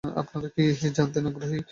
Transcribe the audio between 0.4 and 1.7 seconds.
কি জানতে আগ্রহী?